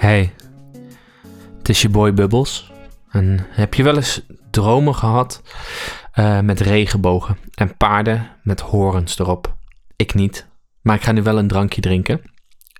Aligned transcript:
Hey, 0.00 0.32
het 1.58 1.68
is 1.68 1.82
je 1.82 1.88
boy 1.88 2.14
Bubbles. 2.14 2.72
En 3.10 3.46
heb 3.50 3.74
je 3.74 3.82
wel 3.82 3.96
eens 3.96 4.22
dromen 4.50 4.94
gehad 4.94 5.42
eh, 6.12 6.40
met 6.40 6.60
regenbogen 6.60 7.38
en 7.54 7.76
paarden 7.76 8.30
met 8.42 8.60
horens 8.60 9.18
erop? 9.18 9.56
Ik 9.96 10.14
niet, 10.14 10.46
maar 10.80 10.96
ik 10.96 11.02
ga 11.02 11.12
nu 11.12 11.22
wel 11.22 11.38
een 11.38 11.48
drankje 11.48 11.80
drinken. 11.80 12.20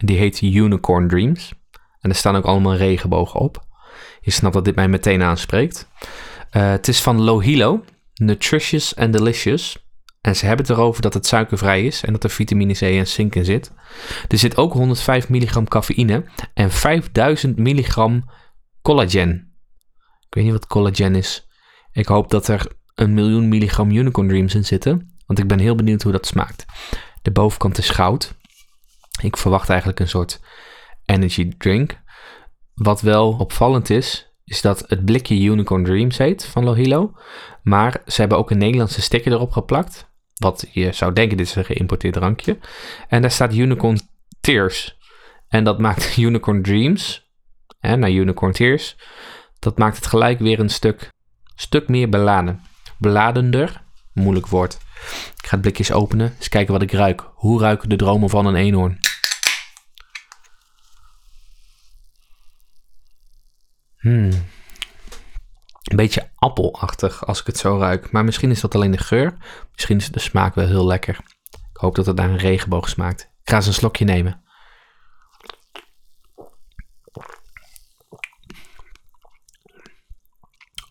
Die 0.05 0.19
heet 0.19 0.43
Unicorn 0.43 1.09
Dreams. 1.09 1.53
En 2.01 2.11
er 2.11 2.17
staan 2.17 2.37
ook 2.37 2.45
allemaal 2.45 2.77
regenbogen 2.77 3.41
op. 3.41 3.65
Je 4.21 4.31
snapt 4.31 4.55
dat 4.55 4.65
dit 4.65 4.75
mij 4.75 4.89
meteen 4.89 5.23
aanspreekt. 5.23 5.89
Uh, 6.53 6.71
het 6.71 6.89
is 6.89 7.03
van 7.03 7.21
Lohilo, 7.21 7.85
Nutritious 8.15 8.97
and 8.97 9.13
Delicious. 9.13 9.90
En 10.21 10.37
ze 10.37 10.47
hebben 10.47 10.67
het 10.67 10.77
erover 10.77 11.03
dat 11.03 11.15
het 11.15 11.27
suikervrij 11.27 11.85
is 11.85 12.03
en 12.03 12.13
dat 12.13 12.25
er 12.25 12.31
vitamine 12.31 12.73
C 12.73 12.81
en 12.81 13.07
zink 13.07 13.35
in 13.35 13.45
zit. 13.45 13.73
Er 14.29 14.39
zit 14.39 14.57
ook 14.57 14.73
105 14.73 15.29
milligram 15.29 15.69
cafeïne 15.69 16.25
en 16.55 16.71
5000 16.71 17.57
milligram 17.57 18.31
collagen. 18.83 19.55
Ik 20.27 20.35
weet 20.35 20.45
niet 20.45 20.53
wat 20.53 20.67
collagen 20.67 21.15
is. 21.15 21.49
Ik 21.93 22.07
hoop 22.07 22.31
dat 22.31 22.49
er 22.49 22.67
een 22.95 23.15
miljoen 23.15 23.49
milligram 23.49 23.91
Unicorn 23.91 24.29
Dreams 24.29 24.55
in 24.55 24.65
zitten, 24.65 25.19
want 25.27 25.39
ik 25.39 25.47
ben 25.47 25.59
heel 25.59 25.75
benieuwd 25.75 26.03
hoe 26.03 26.13
dat 26.13 26.27
smaakt. 26.27 26.65
De 27.23 27.31
bovenkant 27.31 27.79
is 27.79 27.91
goud. 27.91 28.35
Ik 29.23 29.37
verwacht 29.37 29.69
eigenlijk 29.69 30.01
een 30.01 30.09
soort 30.09 30.41
energy 31.05 31.53
drink. 31.59 32.01
Wat 32.75 33.01
wel 33.01 33.33
opvallend 33.33 33.91
is, 33.91 34.35
is 34.45 34.61
dat 34.61 34.85
het 34.87 35.05
blikje 35.05 35.41
Unicorn 35.41 35.85
Dreams 35.85 36.19
heet 36.19 36.45
van 36.45 36.65
Lohilo. 36.65 37.13
Maar 37.63 38.03
ze 38.07 38.21
hebben 38.21 38.39
ook 38.39 38.51
een 38.51 38.59
Nederlandse 38.59 39.03
sticker 39.03 39.33
erop 39.33 39.51
geplakt. 39.53 40.10
Wat 40.41 40.67
je 40.71 40.93
zou 40.93 41.13
denken, 41.13 41.37
dit 41.37 41.47
is 41.47 41.55
een 41.55 41.65
geïmporteerd 41.65 42.15
drankje. 42.15 42.59
En 43.09 43.21
daar 43.21 43.31
staat 43.31 43.55
Unicorn 43.55 44.01
Tears. 44.41 44.99
En 45.49 45.65
dat 45.65 45.79
maakt 45.79 46.17
Unicorn 46.17 46.63
Dreams, 46.63 47.31
hè, 47.79 47.97
naar 47.97 48.11
Unicorn 48.11 48.53
Tears, 48.53 48.97
dat 49.59 49.79
maakt 49.79 49.97
het 49.97 50.07
gelijk 50.07 50.39
weer 50.39 50.61
een 50.61 50.69
stuk, 50.69 51.13
stuk 51.55 51.89
meer 51.89 52.09
beladen. 52.09 52.61
Beladender, 52.99 53.83
moeilijk 54.13 54.47
woord. 54.47 54.75
Ik 55.37 55.47
ga 55.47 55.51
het 55.51 55.61
blikjes 55.61 55.93
openen, 55.93 56.35
eens 56.37 56.49
kijken 56.49 56.73
wat 56.73 56.83
ik 56.83 56.93
ruik. 56.93 57.31
Hoe 57.35 57.61
ruiken 57.61 57.89
de 57.89 57.97
dromen 57.97 58.31
van 58.31 58.47
een 58.47 58.57
eenhoorn? 58.57 58.99
Hmm. 63.99 64.31
Een 65.91 65.97
beetje 65.97 66.31
appelachtig 66.35 67.27
als 67.27 67.41
ik 67.41 67.47
het 67.47 67.59
zo 67.59 67.79
ruik. 67.79 68.11
Maar 68.11 68.25
misschien 68.25 68.51
is 68.51 68.61
dat 68.61 68.75
alleen 68.75 68.91
de 68.91 68.99
geur. 68.99 69.37
Misschien 69.73 69.97
is 69.97 70.11
de 70.11 70.21
smaak 70.21 70.55
wel 70.55 70.67
heel 70.67 70.87
lekker. 70.87 71.21
Ik 71.51 71.77
hoop 71.77 71.95
dat 71.95 72.07
het 72.07 72.17
naar 72.17 72.31
een 72.31 72.37
regenboog 72.37 72.89
smaakt. 72.89 73.23
Ik 73.23 73.51
ga 73.51 73.57
eens 73.57 73.67
een 73.67 73.73
slokje 73.73 74.05
nemen. 74.05 74.45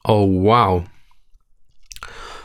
Oh, 0.01 0.43
wauw. 0.43 0.83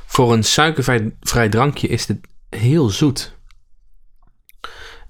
Voor 0.06 0.32
een 0.32 0.44
suikervrij 0.44 1.48
drankje 1.48 1.88
is 1.88 2.06
dit 2.06 2.28
heel 2.48 2.88
zoet. 2.88 3.38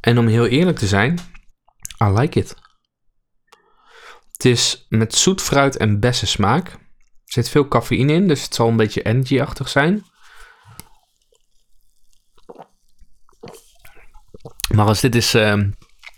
En 0.00 0.18
om 0.18 0.26
heel 0.26 0.46
eerlijk 0.46 0.78
te 0.78 0.86
zijn, 0.86 1.18
I 2.02 2.06
like 2.06 2.38
it. 2.38 2.56
Het 4.32 4.44
is 4.44 4.86
met 4.88 5.14
zoet 5.14 5.42
fruit 5.42 5.76
en 5.76 6.00
bessensmaak. 6.00 6.82
Er 7.24 7.42
zit 7.42 7.48
veel 7.48 7.68
cafeïne 7.68 8.12
in, 8.12 8.28
dus 8.28 8.42
het 8.42 8.54
zal 8.54 8.68
een 8.68 8.76
beetje 8.76 9.02
energy-achtig 9.02 9.68
zijn. 9.68 10.04
Maar 14.74 14.86
als 14.86 15.00
dit 15.00 15.14
is 15.14 15.34
uh, 15.34 15.62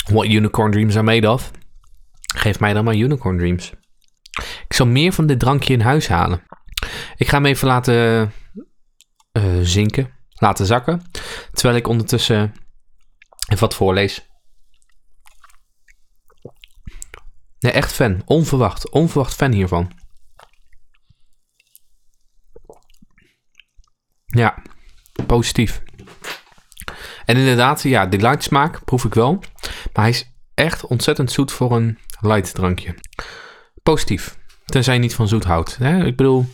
what 0.05 0.27
unicorn 0.27 0.71
dreams 0.71 0.95
are 0.95 1.05
made 1.05 1.31
of, 1.31 1.51
geef 2.35 2.61
mij 2.61 2.73
dan 2.73 2.85
maar 2.85 2.95
unicorn 2.95 3.39
dreams. 3.39 3.73
Ik 4.69 4.73
zal 4.73 4.87
meer 4.87 5.13
van 5.13 5.27
dit 5.27 5.39
drankje 5.39 5.73
in 5.73 5.81
huis 5.81 6.09
halen. 6.09 6.43
Ik 7.17 7.29
ga 7.29 7.37
hem 7.37 7.47
even 7.47 7.69
laten 7.69 8.33
uh, 9.33 9.61
zinken, 9.63 10.15
laten 10.29 10.67
zakken, 10.67 11.03
terwijl 11.53 11.77
ik 11.77 11.89
ondertussen 11.89 12.55
even 13.47 13.61
wat 13.61 13.75
voorlees. 13.75 14.31
Nee, 17.59 17.73
echt 17.73 17.93
fan. 17.93 18.23
Onverwacht. 18.25 18.91
Onverwacht 18.91 19.35
fan 19.35 19.53
hiervan. 19.53 19.93
Ja, 24.27 24.63
positief. 25.37 25.83
En 27.25 27.37
inderdaad, 27.37 27.83
ja, 27.83 28.07
de 28.07 28.17
light 28.17 28.43
smaak 28.43 28.85
proef 28.85 29.05
ik 29.05 29.15
wel. 29.15 29.33
Maar 29.93 30.05
hij 30.05 30.09
is 30.09 30.33
echt 30.55 30.87
ontzettend 30.87 31.33
zoet 31.33 31.53
voor 31.53 31.77
een 31.77 31.99
light 32.21 32.55
drankje. 32.55 32.95
Positief. 33.83 34.39
Tenzij 34.65 34.95
je 34.95 35.01
niet 35.01 35.15
van 35.15 35.29
zoet 35.29 35.45
houdt. 35.45 35.77
Hè? 35.77 36.05
Ik 36.05 36.17
bedoel, 36.17 36.47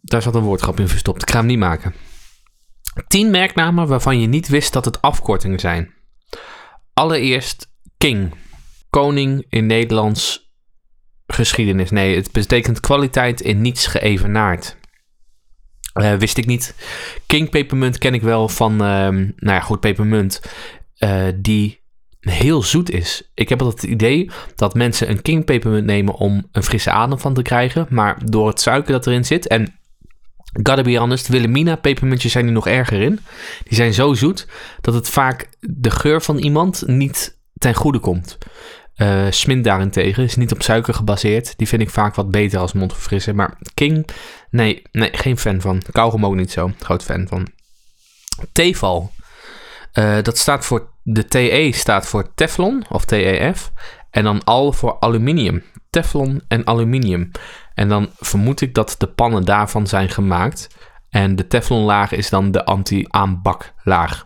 daar 0.00 0.22
zat 0.22 0.34
een 0.34 0.42
woordgrap 0.42 0.80
in 0.80 0.88
verstopt. 0.88 1.22
Ik 1.22 1.30
ga 1.30 1.38
hem 1.38 1.46
niet 1.46 1.58
maken. 1.58 1.94
10 3.08 3.30
merknamen 3.30 3.86
waarvan 3.86 4.20
je 4.20 4.26
niet 4.26 4.48
wist 4.48 4.72
dat 4.72 4.84
het 4.84 5.02
afkortingen 5.02 5.60
zijn. 5.60 5.94
Allereerst 6.94 7.72
King 7.96 8.34
koning 8.90 9.46
in 9.48 9.66
Nederlands 9.66 10.52
geschiedenis. 11.26 11.90
Nee, 11.90 12.16
het 12.16 12.32
betekent 12.32 12.80
kwaliteit 12.80 13.40
in 13.40 13.60
niets 13.60 13.86
geëvenaard. 13.86 14.76
Uh, 15.94 16.14
wist 16.14 16.38
ik 16.38 16.46
niet. 16.46 16.74
King 17.26 17.50
Pepermunt 17.50 17.98
ken 17.98 18.14
ik 18.14 18.22
wel 18.22 18.48
van, 18.48 18.72
uh, 18.72 18.78
nou 18.78 19.32
ja, 19.36 19.60
goed, 19.60 19.80
pepermunt, 19.80 20.40
uh, 20.98 21.26
die 21.36 21.80
heel 22.20 22.62
zoet 22.62 22.90
is. 22.90 23.30
Ik 23.34 23.48
heb 23.48 23.62
altijd 23.62 23.82
het 23.82 23.90
idee 23.90 24.30
dat 24.54 24.74
mensen 24.74 25.10
een 25.10 25.22
King 25.22 25.44
Pepermunt 25.44 25.86
nemen 25.86 26.14
om 26.14 26.48
een 26.52 26.62
frisse 26.62 26.90
adem 26.90 27.18
van 27.18 27.34
te 27.34 27.42
krijgen, 27.42 27.86
maar 27.90 28.18
door 28.24 28.48
het 28.48 28.60
suiker 28.60 28.92
dat 28.92 29.06
erin 29.06 29.24
zit 29.24 29.46
en 29.46 29.80
Gotta 30.52 30.82
be 30.82 30.96
honest, 30.96 31.28
Wilhelmina 31.28 31.76
pepermuntjes 31.76 32.32
zijn 32.32 32.46
er 32.46 32.52
nog 32.52 32.66
erger 32.66 33.00
in. 33.00 33.20
Die 33.64 33.74
zijn 33.74 33.94
zo 33.94 34.14
zoet 34.14 34.46
dat 34.80 34.94
het 34.94 35.08
vaak 35.08 35.48
de 35.60 35.90
geur 35.90 36.22
van 36.22 36.38
iemand 36.38 36.82
niet 36.86 37.38
ten 37.58 37.74
goede 37.74 37.98
komt. 37.98 38.38
Uh, 39.02 39.26
Smint 39.30 39.64
daarentegen 39.64 40.24
is 40.24 40.36
niet 40.36 40.52
op 40.52 40.62
suiker 40.62 40.94
gebaseerd. 40.94 41.54
Die 41.56 41.68
vind 41.68 41.82
ik 41.82 41.90
vaak 41.90 42.14
wat 42.14 42.30
beter 42.30 42.58
als 42.58 42.72
mondverfrisser. 42.72 43.34
Maar 43.34 43.58
King, 43.74 44.08
nee, 44.50 44.82
nee, 44.92 45.08
geen 45.12 45.38
fan 45.38 45.60
van. 45.60 45.82
Kauwgom 45.92 46.26
ook 46.26 46.34
niet 46.34 46.50
zo. 46.50 46.72
Groot 46.78 47.02
fan 47.02 47.26
van. 47.28 47.46
Tefal. 48.52 49.12
Uh, 49.94 50.22
dat 50.22 50.38
staat 50.38 50.64
voor, 50.64 50.88
de 51.02 51.24
TE 51.24 51.70
staat 51.74 52.06
voor 52.06 52.34
Teflon 52.34 52.84
of 52.88 53.04
TEF. 53.04 53.70
En 54.10 54.24
dan 54.24 54.44
al 54.44 54.72
voor 54.72 54.96
aluminium. 55.00 55.64
Teflon 55.90 56.42
en 56.48 56.66
aluminium. 56.66 57.30
En 57.74 57.88
dan 57.88 58.10
vermoed 58.18 58.60
ik 58.60 58.74
dat 58.74 58.94
de 58.98 59.06
pannen 59.06 59.44
daarvan 59.44 59.86
zijn 59.86 60.08
gemaakt. 60.08 60.68
En 61.10 61.36
de 61.36 61.46
teflonlaag 61.46 62.12
is 62.12 62.30
dan 62.30 62.50
de 62.50 62.64
anti-aanbaklaag. 62.64 64.24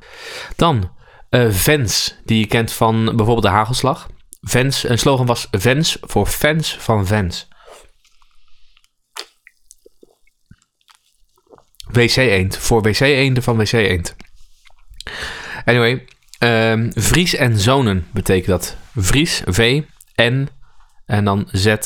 Dan 0.57 0.91
uh, 1.31 1.51
Vens, 1.51 2.17
die 2.25 2.39
je 2.39 2.47
kent 2.47 2.73
van 2.73 3.05
bijvoorbeeld 3.05 3.43
de 3.43 3.49
hagelslag. 3.49 4.09
Vens, 4.45 4.89
een 4.89 4.99
slogan 4.99 5.27
was 5.27 5.49
Vens 5.51 5.99
voor 6.01 6.27
fans 6.27 6.77
van 6.79 7.07
Vens. 7.07 7.49
WC 11.91 12.17
Eend 12.17 12.57
voor 12.57 12.83
WC 12.83 13.01
Eenden 13.01 13.43
van 13.43 13.57
WC 13.57 13.73
Eend. 13.73 14.17
Anyway, 15.65 16.07
um, 16.39 16.91
Vries 16.95 17.35
en 17.35 17.59
Zonen 17.59 18.07
betekent 18.13 18.47
dat. 18.47 18.77
Vries, 18.95 19.43
V, 19.47 19.83
N 20.23 20.49
en 21.07 21.25
dan 21.25 21.49
Z 21.53 21.77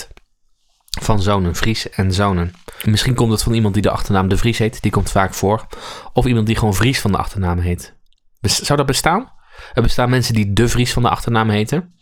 van 1.00 1.22
Zonen. 1.22 1.54
Vries 1.54 1.90
en 1.90 2.12
Zonen. 2.12 2.52
Misschien 2.84 3.14
komt 3.14 3.32
het 3.32 3.42
van 3.42 3.52
iemand 3.52 3.74
die 3.74 3.82
de 3.82 3.90
achternaam 3.90 4.28
De 4.28 4.36
Vries 4.36 4.58
heet. 4.58 4.82
Die 4.82 4.90
komt 4.90 5.10
vaak 5.10 5.34
voor. 5.34 5.66
Of 6.12 6.26
iemand 6.26 6.46
die 6.46 6.56
gewoon 6.56 6.74
Vries 6.74 7.00
van 7.00 7.12
de 7.12 7.18
achternaam 7.18 7.58
heet. 7.58 7.94
Zou 8.40 8.78
dat 8.78 8.86
bestaan? 8.86 9.32
Er 9.74 9.82
bestaan 9.82 10.10
mensen 10.10 10.34
die 10.34 10.52
De 10.52 10.68
Vries 10.68 10.92
van 10.92 11.02
de 11.02 11.08
achternaam 11.08 11.50
heten. 11.50 11.94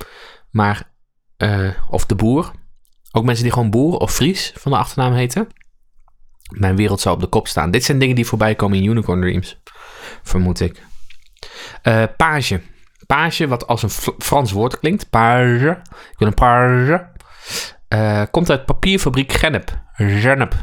Maar, 0.56 0.92
uh, 1.38 1.70
of 1.90 2.06
de 2.06 2.14
boer. 2.14 2.50
Ook 3.12 3.24
mensen 3.24 3.44
die 3.44 3.52
gewoon 3.52 3.70
boer 3.70 3.96
of 3.96 4.14
Fries 4.14 4.52
van 4.54 4.72
de 4.72 4.78
achternaam 4.78 5.12
heten. 5.12 5.48
Mijn 6.50 6.76
wereld 6.76 7.00
zou 7.00 7.14
op 7.14 7.20
de 7.20 7.26
kop 7.26 7.48
staan. 7.48 7.70
Dit 7.70 7.84
zijn 7.84 7.98
dingen 7.98 8.14
die 8.14 8.26
voorbij 8.26 8.54
komen 8.54 8.78
in 8.78 8.84
Unicorn 8.84 9.20
Dreams. 9.20 9.60
Vermoed 10.22 10.60
ik. 10.60 10.82
Uh, 11.82 12.04
page. 12.16 12.60
Page, 13.06 13.48
wat 13.48 13.66
als 13.66 13.82
een 13.82 14.14
Frans 14.18 14.52
woord 14.52 14.78
klinkt. 14.78 15.10
Page. 15.10 15.82
Ik 16.10 16.18
wil 16.18 16.28
een 16.28 16.34
page. 16.34 17.10
Uh, 17.88 18.22
komt 18.30 18.50
uit 18.50 18.66
papierfabriek 18.66 19.32
Gennep. 19.32 19.82
Gennep. 19.92 20.54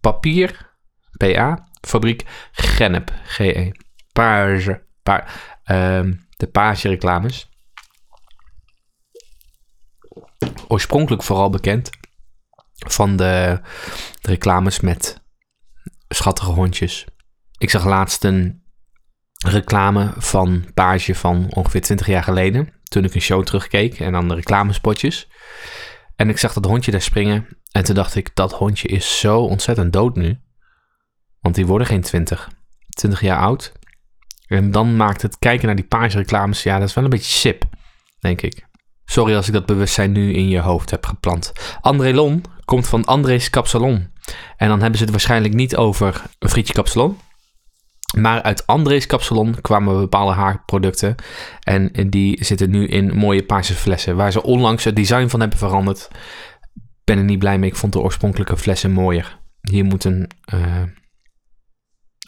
Papier. 0.00 0.74
PA. 1.16 1.68
Fabriek 1.80 2.24
Gennep. 2.52 3.12
GE. 3.24 3.74
Page. 4.12 4.82
Pa 5.02 5.24
uh, 5.66 6.12
de 6.36 6.46
page 6.52 6.88
reclames 6.88 7.55
oorspronkelijk 10.68 11.22
vooral 11.22 11.50
bekend 11.50 11.90
van 12.86 13.16
de, 13.16 13.60
de 14.20 14.28
reclames 14.28 14.80
met 14.80 15.20
schattige 16.08 16.50
hondjes. 16.50 17.04
Ik 17.58 17.70
zag 17.70 17.84
laatst 17.84 18.24
een 18.24 18.62
reclame 19.46 20.12
van 20.16 20.64
Page 20.74 21.14
van 21.14 21.46
ongeveer 21.50 21.80
20 21.80 22.06
jaar 22.06 22.22
geleden. 22.22 22.74
toen 22.82 23.04
ik 23.04 23.14
een 23.14 23.20
show 23.20 23.44
terugkeek 23.44 24.00
en 24.00 24.12
dan 24.12 24.28
de 24.28 24.34
reclamespotjes. 24.34 25.28
En 26.16 26.28
ik 26.28 26.38
zag 26.38 26.52
dat 26.52 26.64
hondje 26.64 26.90
daar 26.90 27.02
springen. 27.02 27.46
En 27.70 27.84
toen 27.84 27.94
dacht 27.94 28.14
ik, 28.14 28.30
dat 28.34 28.52
hondje 28.52 28.88
is 28.88 29.20
zo 29.20 29.40
ontzettend 29.40 29.92
dood 29.92 30.16
nu. 30.16 30.40
Want 31.40 31.54
die 31.54 31.66
worden 31.66 31.86
geen 31.86 32.00
20. 32.00 32.48
20 32.88 33.20
jaar 33.20 33.38
oud. 33.38 33.72
En 34.46 34.70
dan 34.70 34.96
maakt 34.96 35.22
het 35.22 35.38
kijken 35.38 35.66
naar 35.66 35.76
die 35.76 35.86
paasreclames, 35.86 36.62
ja, 36.62 36.78
dat 36.78 36.88
is 36.88 36.94
wel 36.94 37.04
een 37.04 37.10
beetje 37.10 37.32
sip, 37.32 37.64
denk 38.20 38.42
ik. 38.42 38.65
Sorry 39.16 39.34
als 39.34 39.46
ik 39.46 39.52
dat 39.52 39.66
bewustzijn 39.66 40.12
nu 40.12 40.32
in 40.32 40.48
je 40.48 40.60
hoofd 40.60 40.90
heb 40.90 41.06
geplant. 41.06 41.52
André 41.80 42.12
Lon 42.12 42.44
komt 42.64 42.88
van 42.88 43.04
André's 43.04 43.50
Kapsalon. 43.50 44.10
En 44.56 44.68
dan 44.68 44.80
hebben 44.80 44.98
ze 44.98 45.02
het 45.02 45.10
waarschijnlijk 45.10 45.54
niet 45.54 45.76
over 45.76 46.22
een 46.38 46.48
frietje 46.48 46.72
kapsalon. 46.72 47.18
Maar 48.16 48.42
uit 48.42 48.66
André's 48.66 49.06
kapsalon 49.06 49.60
kwamen 49.60 49.98
bepaalde 49.98 50.32
haarproducten. 50.32 51.14
En 51.60 52.10
die 52.10 52.44
zitten 52.44 52.70
nu 52.70 52.86
in 52.86 53.16
mooie 53.16 53.44
paarse 53.44 53.74
flessen. 53.74 54.16
Waar 54.16 54.32
ze 54.32 54.42
onlangs 54.42 54.84
het 54.84 54.96
design 54.96 55.28
van 55.28 55.40
hebben 55.40 55.58
veranderd. 55.58 56.08
Ben 57.04 57.18
er 57.18 57.24
niet 57.24 57.38
blij 57.38 57.58
mee. 57.58 57.70
Ik 57.70 57.76
vond 57.76 57.92
de 57.92 58.00
oorspronkelijke 58.00 58.56
flessen 58.56 58.90
mooier. 58.90 59.38
Hier 59.60 59.84
moet 59.84 60.04
een 60.04 60.30
uh, 60.54 60.82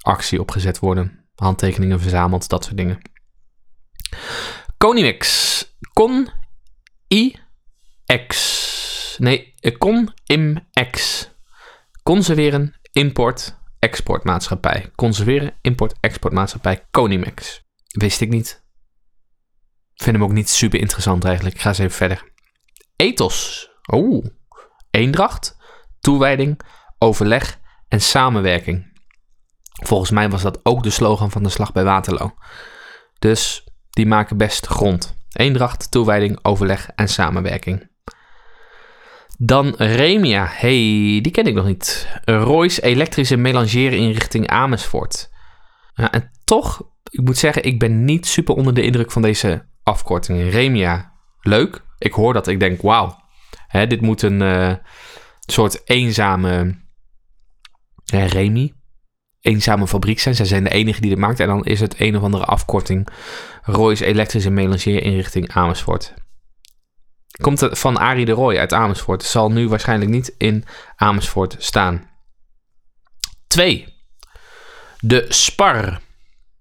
actie 0.00 0.40
opgezet 0.40 0.78
worden. 0.78 1.24
Handtekeningen 1.34 2.00
verzameld, 2.00 2.48
dat 2.48 2.64
soort 2.64 2.76
dingen. 2.76 2.98
Conimix. 4.78 5.76
Con 5.92 6.36
I 7.14 7.36
X. 8.26 9.16
Nee, 9.18 9.54
Con 9.78 10.14
Im 10.26 10.68
X. 10.90 11.28
Conserveren, 12.02 12.74
import, 12.92 13.58
exportmaatschappij. 13.78 14.90
Conserveren, 14.94 15.54
import, 15.60 15.94
exportmaatschappij 16.00 16.86
Conimex. 16.90 17.64
Wist 17.86 18.20
ik 18.20 18.28
niet. 18.28 18.64
Vind 19.94 20.16
hem 20.16 20.24
ook 20.24 20.32
niet 20.32 20.48
super 20.48 20.80
interessant 20.80 21.24
eigenlijk. 21.24 21.54
Ik 21.54 21.60
ga 21.60 21.68
eens 21.68 21.78
even 21.78 21.96
verder. 21.96 22.32
Ethos. 22.96 23.68
Oh. 23.86 24.24
Eendracht, 24.90 25.56
toewijding, 26.00 26.60
overleg 26.98 27.58
en 27.88 28.00
samenwerking. 28.00 29.00
Volgens 29.84 30.10
mij 30.10 30.30
was 30.30 30.42
dat 30.42 30.60
ook 30.62 30.82
de 30.82 30.90
slogan 30.90 31.30
van 31.30 31.42
de 31.42 31.48
slag 31.48 31.72
bij 31.72 31.84
Waterloo. 31.84 32.34
Dus 33.18 33.64
die 33.90 34.06
maken 34.06 34.36
best 34.36 34.66
grond. 34.66 35.17
Eendracht, 35.38 35.90
toewijding, 35.90 36.38
overleg 36.42 36.90
en 36.94 37.08
samenwerking. 37.08 37.90
Dan 39.36 39.74
Remia. 39.76 40.46
Hey, 40.50 41.18
die 41.22 41.30
ken 41.30 41.46
ik 41.46 41.54
nog 41.54 41.66
niet. 41.66 42.08
Royce 42.24 42.82
elektrische 42.82 43.36
melangeerinrichting 43.36 44.48
Amersfoort. 44.48 45.30
Ja, 45.94 46.12
en 46.12 46.30
toch, 46.44 46.82
ik 47.10 47.20
moet 47.20 47.36
zeggen, 47.36 47.64
ik 47.64 47.78
ben 47.78 48.04
niet 48.04 48.26
super 48.26 48.54
onder 48.54 48.74
de 48.74 48.82
indruk 48.82 49.10
van 49.10 49.22
deze 49.22 49.68
afkorting. 49.82 50.50
Remia, 50.50 51.12
leuk. 51.40 51.84
Ik 51.98 52.12
hoor 52.12 52.32
dat, 52.32 52.46
ik 52.46 52.60
denk, 52.60 52.82
wauw. 52.82 53.16
dit 53.88 54.00
moet 54.00 54.22
een 54.22 54.40
uh, 54.40 54.74
soort 55.40 55.88
eenzame 55.88 56.74
Remi, 58.04 58.72
eenzame 59.48 59.86
fabriek 59.86 60.20
zijn. 60.20 60.34
Zij 60.34 60.46
zijn 60.46 60.64
de 60.64 60.70
enige 60.70 61.00
die 61.00 61.10
het 61.10 61.18
maakt. 61.18 61.40
En 61.40 61.46
dan 61.46 61.64
is 61.64 61.80
het 61.80 62.00
een 62.00 62.16
of 62.16 62.22
andere 62.22 62.44
afkorting. 62.44 63.08
Royce 63.62 64.04
elektrische 64.04 64.50
melangeerinrichting 64.50 65.52
Amersfoort. 65.52 66.14
Komt 67.40 67.68
van 67.70 67.98
Arie 67.98 68.24
de 68.24 68.32
Roy 68.32 68.56
uit 68.56 68.72
Amersfoort. 68.72 69.22
Zal 69.22 69.50
nu 69.50 69.68
waarschijnlijk 69.68 70.10
niet 70.10 70.34
in 70.38 70.64
Amersfoort 70.96 71.56
staan. 71.58 72.10
2. 73.46 73.86
De 75.00 75.26
SPAR. 75.28 76.00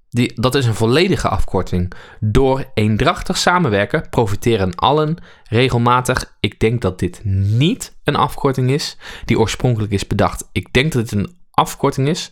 Die, 0.09 0.41
dat 0.41 0.55
is 0.55 0.65
een 0.65 0.75
volledige 0.75 1.27
afkorting. 1.27 1.91
Door 2.19 2.71
eendrachtig 2.73 3.37
samenwerken 3.37 4.09
profiteren 4.09 4.75
allen 4.75 5.17
regelmatig. 5.43 6.37
Ik 6.39 6.59
denk 6.59 6.81
dat 6.81 6.99
dit 6.99 7.21
niet 7.23 7.97
een 8.03 8.15
afkorting 8.15 8.69
is 8.69 8.97
die 9.25 9.39
oorspronkelijk 9.39 9.91
is 9.91 10.07
bedacht. 10.07 10.49
Ik 10.51 10.73
denk 10.73 10.91
dat 10.91 11.01
het 11.01 11.11
een 11.11 11.36
afkorting 11.57 12.07
is 12.07 12.31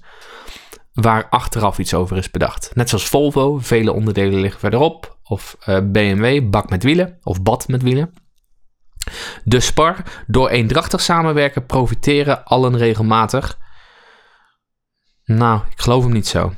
waar 0.94 1.30
achteraf 1.30 1.78
iets 1.78 1.94
over 1.94 2.18
is 2.18 2.32
bedacht. 2.32 2.72
Net 2.74 2.90
zoals 2.90 3.08
Volvo, 3.08 3.58
vele 3.58 3.92
onderdelen 3.92 4.40
liggen 4.40 4.60
verderop. 4.60 5.18
Of 5.24 5.58
eh, 5.60 5.80
BMW, 5.84 6.50
bak 6.50 6.70
met 6.70 6.84
wielen 6.84 7.20
of 7.24 7.42
bad 7.42 7.68
met 7.68 7.82
wielen. 7.82 8.14
De 9.44 9.60
spar, 9.60 10.24
door 10.28 10.50
eendrachtig 10.50 11.02
samenwerken 11.02 11.66
profiteren 11.66 12.44
allen 12.44 12.78
regelmatig. 12.78 13.58
Nou, 15.24 15.62
ik 15.70 15.82
geloof 15.82 16.04
hem 16.04 16.14
niet 16.14 16.28
zo. 16.28 16.54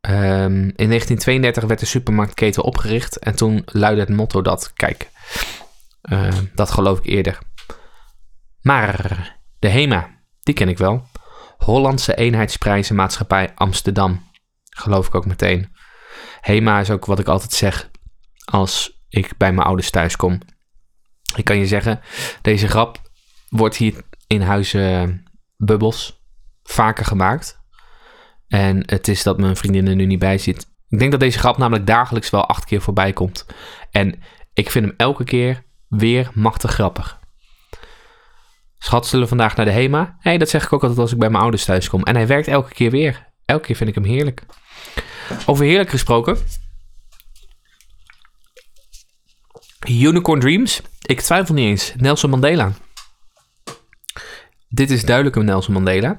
Um, 0.00 0.54
in 0.76 0.88
1932 0.88 1.64
werd 1.64 1.80
de 1.80 1.86
supermarktketen 1.86 2.62
opgericht 2.62 3.18
en 3.18 3.34
toen 3.36 3.62
luidde 3.64 4.00
het 4.00 4.16
motto 4.16 4.42
dat, 4.42 4.72
kijk, 4.72 5.10
uh, 6.02 6.28
dat 6.54 6.70
geloof 6.70 6.98
ik 6.98 7.04
eerder. 7.04 7.38
Maar 8.60 9.38
de 9.58 9.68
HEMA, 9.68 10.23
die 10.44 10.54
ken 10.54 10.68
ik 10.68 10.78
wel. 10.78 11.06
Hollandse 11.58 12.14
Eenheidsprijzenmaatschappij 12.14 13.52
Amsterdam. 13.54 14.30
Geloof 14.64 15.06
ik 15.06 15.14
ook 15.14 15.26
meteen. 15.26 15.76
HEMA 16.40 16.80
is 16.80 16.90
ook 16.90 17.04
wat 17.04 17.18
ik 17.18 17.28
altijd 17.28 17.52
zeg 17.52 17.90
als 18.44 19.02
ik 19.08 19.36
bij 19.36 19.52
mijn 19.52 19.66
ouders 19.66 19.90
thuis 19.90 20.16
kom. 20.16 20.40
Ik 21.36 21.44
kan 21.44 21.58
je 21.58 21.66
zeggen, 21.66 22.00
deze 22.42 22.68
grap 22.68 23.00
wordt 23.48 23.76
hier 23.76 24.02
in 24.26 24.40
huizen 24.40 25.22
Bubbels 25.56 26.22
vaker 26.62 27.04
gemaakt. 27.04 27.62
En 28.48 28.82
het 28.86 29.08
is 29.08 29.22
dat 29.22 29.38
mijn 29.38 29.56
vriendin 29.56 29.86
er 29.86 29.94
nu 29.94 30.06
niet 30.06 30.18
bij 30.18 30.38
zit. 30.38 30.66
Ik 30.88 30.98
denk 30.98 31.10
dat 31.10 31.20
deze 31.20 31.38
grap 31.38 31.56
namelijk 31.56 31.86
dagelijks 31.86 32.30
wel 32.30 32.46
acht 32.46 32.64
keer 32.64 32.80
voorbij 32.80 33.12
komt. 33.12 33.46
En 33.90 34.22
ik 34.52 34.70
vind 34.70 34.84
hem 34.84 34.94
elke 34.96 35.24
keer 35.24 35.64
weer 35.88 36.30
machtig 36.34 36.70
grappig. 36.70 37.22
Schat, 38.84 39.06
zullen 39.06 39.24
we 39.24 39.28
vandaag 39.28 39.56
naar 39.56 39.64
de 39.64 39.72
HEMA? 39.72 40.16
hey, 40.20 40.38
dat 40.38 40.48
zeg 40.48 40.64
ik 40.64 40.72
ook 40.72 40.82
altijd 40.82 41.00
als 41.00 41.12
ik 41.12 41.18
bij 41.18 41.30
mijn 41.30 41.42
ouders 41.42 41.64
thuis 41.64 41.88
kom. 41.88 42.02
En 42.02 42.14
hij 42.14 42.26
werkt 42.26 42.48
elke 42.48 42.74
keer 42.74 42.90
weer. 42.90 43.32
Elke 43.44 43.66
keer 43.66 43.76
vind 43.76 43.88
ik 43.88 43.94
hem 43.94 44.04
heerlijk. 44.04 44.42
Over 45.46 45.64
heerlijk 45.64 45.90
gesproken. 45.90 46.38
Unicorn 49.88 50.40
Dreams. 50.40 50.82
Ik 51.02 51.20
twijfel 51.20 51.54
niet 51.54 51.66
eens. 51.66 51.92
Nelson 51.96 52.30
Mandela. 52.30 52.72
Dit 54.68 54.90
is 54.90 55.04
duidelijk 55.04 55.36
een 55.36 55.44
Nelson 55.44 55.74
Mandela. 55.74 56.18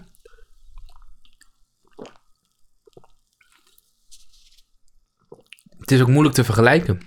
Het 5.79 5.91
is 5.91 6.01
ook 6.01 6.07
moeilijk 6.07 6.36
te 6.36 6.43
vergelijken. 6.43 7.01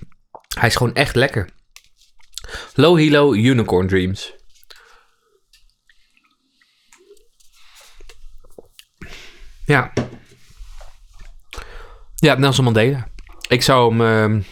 Hij 0.58 0.68
is 0.68 0.76
gewoon 0.76 0.94
echt 0.94 1.14
lekker. 1.14 1.50
Low 2.74 2.98
Hilo 2.98 3.34
Unicorn 3.34 3.86
Dreams. 3.86 4.36
Ja. 9.68 9.92
Ja, 12.14 12.34
Nelson 12.34 12.64
Mandela. 12.64 13.08
Ik 13.48 13.62
zou 13.62 13.96
hem... 13.96 14.34
Uh, 14.34 14.44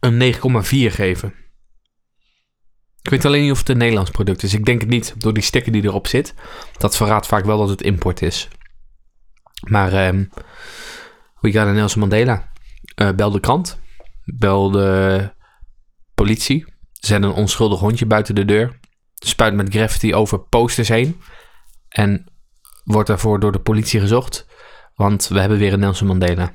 een 0.00 0.34
9,4 0.34 0.38
geven. 0.70 1.34
Ik 3.02 3.10
weet 3.10 3.24
alleen 3.24 3.42
niet 3.42 3.50
of 3.50 3.58
het 3.58 3.68
een 3.68 3.76
Nederlands 3.76 4.10
product 4.10 4.42
is. 4.42 4.54
Ik 4.54 4.64
denk 4.64 4.80
het 4.80 4.90
niet, 4.90 5.14
door 5.18 5.32
die 5.32 5.42
sticker 5.42 5.72
die 5.72 5.82
erop 5.82 6.06
zit. 6.06 6.34
Dat 6.76 6.96
verraadt 6.96 7.26
vaak 7.26 7.44
wel 7.44 7.58
dat 7.58 7.68
het 7.68 7.82
import 7.82 8.22
is. 8.22 8.48
Maar 9.68 10.08
um, 10.08 10.30
we 11.40 11.52
gaan 11.52 11.66
naar 11.66 11.74
Nelson 11.74 12.00
Mandela. 12.00 12.52
Uh, 12.96 13.10
bel 13.10 13.30
de 13.30 13.40
krant. 13.40 13.80
Bel 14.24 14.70
de 14.70 15.30
politie. 16.14 16.74
Zet 16.92 17.22
een 17.22 17.30
onschuldig 17.30 17.78
hondje 17.80 18.06
buiten 18.06 18.34
de 18.34 18.44
deur. 18.44 18.78
Spuit 19.14 19.54
met 19.54 19.68
graffiti 19.70 20.14
over 20.14 20.40
posters 20.40 20.88
heen. 20.88 21.20
En 21.88 22.37
wordt 22.92 23.08
daarvoor 23.08 23.40
door 23.40 23.52
de 23.52 23.60
politie 23.60 24.00
gezocht. 24.00 24.46
Want 24.94 25.28
we 25.28 25.40
hebben 25.40 25.58
weer 25.58 25.72
een 25.72 25.80
Nelson 25.80 26.06
Mandela. 26.06 26.52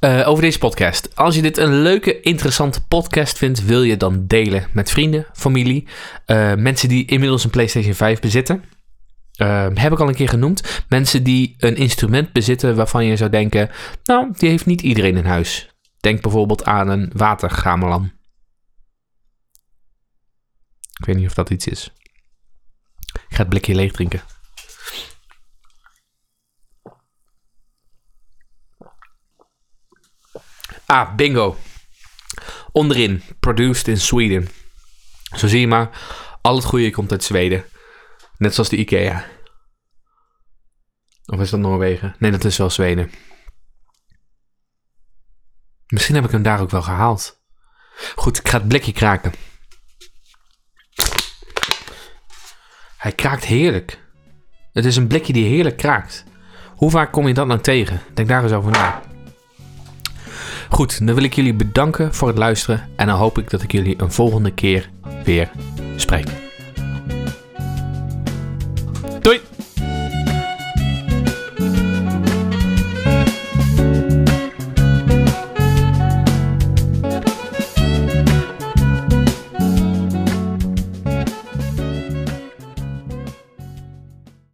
Uh, 0.00 0.28
over 0.28 0.42
deze 0.42 0.58
podcast. 0.58 1.16
Als 1.16 1.34
je 1.34 1.42
dit 1.42 1.56
een 1.56 1.82
leuke, 1.82 2.20
interessante 2.20 2.86
podcast 2.86 3.38
vindt, 3.38 3.64
wil 3.64 3.82
je 3.82 3.96
dan 3.96 4.26
delen 4.26 4.66
met 4.72 4.90
vrienden, 4.90 5.26
familie, 5.32 5.88
uh, 6.26 6.54
mensen 6.54 6.88
die 6.88 7.06
inmiddels 7.06 7.44
een 7.44 7.50
PlayStation 7.50 7.94
5 7.94 8.20
bezitten. 8.20 8.64
Uh, 9.36 9.66
heb 9.74 9.92
ik 9.92 10.00
al 10.00 10.08
een 10.08 10.14
keer 10.14 10.28
genoemd. 10.28 10.84
Mensen 10.88 11.22
die 11.22 11.54
een 11.58 11.76
instrument 11.76 12.32
bezitten 12.32 12.76
waarvan 12.76 13.04
je 13.04 13.16
zou 13.16 13.30
denken, 13.30 13.70
nou, 14.04 14.32
die 14.36 14.48
heeft 14.48 14.66
niet 14.66 14.80
iedereen 14.80 15.16
in 15.16 15.24
huis. 15.24 15.70
Denk 16.00 16.22
bijvoorbeeld 16.22 16.64
aan 16.64 16.88
een 16.88 17.10
watergamelan. 17.14 18.12
Ik 20.98 21.04
weet 21.06 21.16
niet 21.16 21.26
of 21.26 21.34
dat 21.34 21.50
iets 21.50 21.66
is. 21.66 21.92
Ik 23.32 23.38
ga 23.38 23.44
het 23.44 23.52
blikje 23.52 23.74
leeg 23.74 23.92
drinken. 23.92 24.22
Ah, 30.86 31.14
bingo. 31.14 31.56
Onderin, 32.72 33.22
produced 33.40 33.88
in 33.88 34.00
Sweden. 34.00 34.48
Zo 35.36 35.46
zie 35.46 35.60
je 35.60 35.66
maar, 35.66 35.98
al 36.42 36.56
het 36.56 36.64
goede 36.64 36.90
komt 36.90 37.10
uit 37.10 37.24
Zweden. 37.24 37.64
Net 38.38 38.54
zoals 38.54 38.68
de 38.68 38.76
IKEA. 38.76 39.26
Of 41.24 41.40
is 41.40 41.50
dat 41.50 41.60
Noorwegen? 41.60 42.16
Nee, 42.18 42.30
dat 42.30 42.44
is 42.44 42.56
wel 42.56 42.70
Zweden. 42.70 43.10
Misschien 45.86 46.14
heb 46.14 46.24
ik 46.24 46.30
hem 46.30 46.42
daar 46.42 46.60
ook 46.60 46.70
wel 46.70 46.82
gehaald. 46.82 47.42
Goed, 48.14 48.38
ik 48.38 48.48
ga 48.48 48.58
het 48.58 48.68
blikje 48.68 48.92
kraken. 48.92 49.32
Hij 53.02 53.12
kraakt 53.12 53.44
heerlijk. 53.44 53.98
Het 54.72 54.84
is 54.84 54.96
een 54.96 55.06
blikje 55.06 55.32
die 55.32 55.44
heerlijk 55.44 55.76
kraakt. 55.76 56.24
Hoe 56.76 56.90
vaak 56.90 57.12
kom 57.12 57.28
je 57.28 57.34
dat 57.34 57.46
nou 57.46 57.60
tegen? 57.60 58.00
Denk 58.14 58.28
daar 58.28 58.42
eens 58.42 58.52
over 58.52 58.70
na. 58.70 59.02
Goed, 60.68 61.06
dan 61.06 61.14
wil 61.14 61.24
ik 61.24 61.34
jullie 61.34 61.54
bedanken 61.54 62.14
voor 62.14 62.28
het 62.28 62.38
luisteren. 62.38 62.88
En 62.96 63.06
dan 63.06 63.18
hoop 63.18 63.38
ik 63.38 63.50
dat 63.50 63.62
ik 63.62 63.72
jullie 63.72 63.94
een 64.02 64.12
volgende 64.12 64.54
keer 64.54 64.90
weer 65.24 65.50
spreek. 65.96 66.51